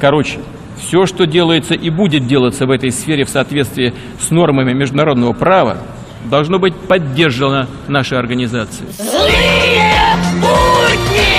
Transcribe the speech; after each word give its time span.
Короче, 0.00 0.38
все, 0.80 1.04
что 1.04 1.26
делается 1.26 1.74
и 1.74 1.90
будет 1.90 2.26
делаться 2.26 2.66
в 2.66 2.70
этой 2.70 2.90
сфере 2.90 3.24
в 3.24 3.28
соответствии 3.28 3.92
с 4.18 4.30
нормами 4.30 4.72
международного 4.72 5.34
права, 5.34 5.76
должно 6.24 6.58
быть 6.58 6.74
поддержано 6.74 7.68
нашей 7.86 8.18
организацией. 8.18 8.88
Злые 8.96 9.92
будни! 10.40 11.30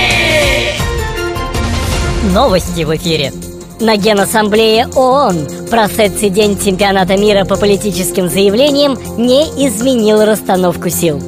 Новости 2.33 2.83
в 2.83 2.95
эфире. 2.95 3.31
На 3.79 3.97
Генассамблее 3.97 4.87
ООН 4.96 5.47
прошедший 5.71 6.29
день 6.29 6.55
чемпионата 6.63 7.17
мира 7.17 7.46
по 7.46 7.55
политическим 7.55 8.29
заявлениям 8.29 8.96
не 9.17 9.43
изменил 9.65 10.23
расстановку 10.23 10.89
сил. 10.89 11.19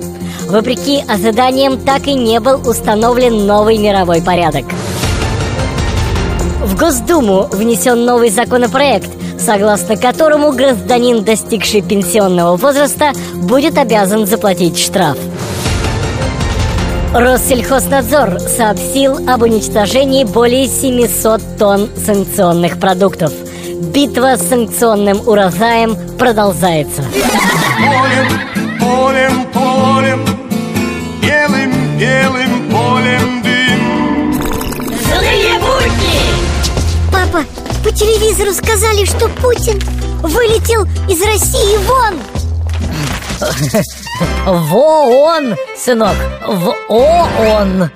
Вопреки 0.47 1.03
ожиданиям, 1.07 1.79
так 1.79 2.05
и 2.05 2.13
не 2.13 2.39
был 2.39 2.61
установлен 2.69 3.47
новый 3.47 3.79
мировой 3.79 4.21
порядок. 4.21 4.65
В 6.63 6.77
Госдуму 6.77 7.49
внесен 7.51 8.05
новый 8.05 8.29
законопроект, 8.29 9.09
согласно 9.37 9.97
которому 9.97 10.53
гражданин, 10.53 11.21
достигший 11.21 11.81
пенсионного 11.81 12.55
возраста, 12.55 13.11
будет 13.35 13.77
обязан 13.77 14.25
заплатить 14.25 14.79
штраф. 14.79 15.17
Россельхознадзор 17.13 18.39
сообщил 18.39 19.29
об 19.29 19.41
уничтожении 19.41 20.23
более 20.23 20.67
700 20.67 21.41
тонн 21.59 21.89
санкционных 21.97 22.79
продуктов. 22.79 23.33
Битва 23.93 24.37
с 24.37 24.47
санкционным 24.47 25.27
урожаем 25.27 25.97
продолжается. 26.17 27.03
Полем, 27.77 28.79
полем, 28.79 29.42
телевизору 37.93 38.53
сказали, 38.53 39.05
что 39.05 39.29
Путин 39.29 39.79
вылетел 40.21 40.83
из 41.09 41.21
России 41.21 41.77
вон. 41.85 42.19
В 44.45 44.75
ООН, 44.75 45.55
сынок, 45.77 46.15
в 46.47 46.75
ООН 46.87 47.89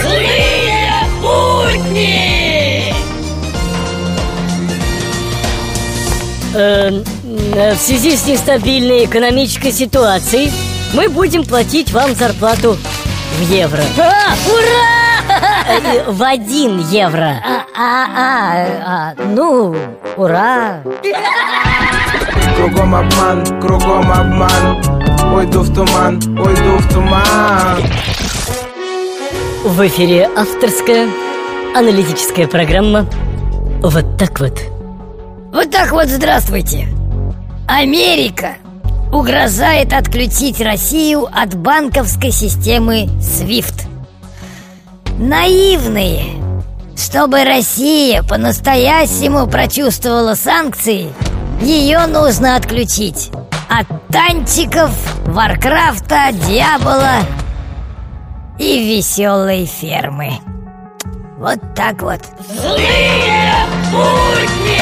Злые 0.00 0.92
будни! 1.20 2.94
Эм, 6.54 7.04
в 7.24 7.76
связи 7.76 8.16
с 8.16 8.26
нестабильной 8.26 9.06
экономической 9.06 9.72
ситуацией 9.72 10.52
мы 10.92 11.08
будем 11.08 11.44
платить 11.44 11.92
вам 11.92 12.14
зарплату 12.14 12.78
в 13.38 13.50
евро. 13.50 13.82
А, 13.98 14.34
ура! 14.48 15.04
Э, 15.66 16.10
в 16.10 16.22
один 16.22 16.80
евро. 16.88 17.63
А, 17.76 18.06
а, 18.06 18.66
а, 18.86 19.14
ну, 19.34 19.74
ура! 20.16 20.80
Кругом 22.56 22.94
обман, 22.94 23.44
кругом 23.60 24.12
обман. 24.12 25.34
Уйду 25.34 25.62
в 25.62 25.74
туман, 25.74 26.14
уйду 26.38 26.78
в 26.78 26.92
туман. 26.92 27.82
В 29.64 29.86
эфире 29.88 30.30
авторская 30.36 31.08
аналитическая 31.74 32.46
программа 32.46 33.06
«Вот 33.82 34.18
так 34.18 34.38
вот» 34.38 34.56
Вот 35.52 35.70
так 35.72 35.90
вот 35.90 36.06
здравствуйте. 36.06 36.86
Америка. 37.66 38.54
Угрожает 39.12 39.92
отключить 39.92 40.60
Россию 40.60 41.26
от 41.32 41.56
банковской 41.56 42.30
системы 42.30 43.06
SWIFT. 43.20 43.88
Наивные 45.18 46.43
Чтобы 46.96 47.44
Россия 47.44 48.22
по-настоящему 48.22 49.46
прочувствовала 49.46 50.34
санкции– 50.34 51.12
ее 51.64 52.06
нужно 52.06 52.56
отключить. 52.56 53.30
От 53.70 53.86
танчиков, 54.08 54.90
Варкрафта, 55.26 56.30
Дьявола 56.32 57.20
и 58.58 58.96
веселой 58.96 59.64
фермы. 59.64 60.32
Вот 61.38 61.58
так 61.74 62.02
вот. 62.02 62.20
Злые 62.46 63.54
будни! 63.90 64.73